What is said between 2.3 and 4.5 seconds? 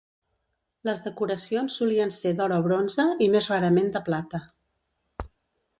d'or o bronze i més rarament de plata.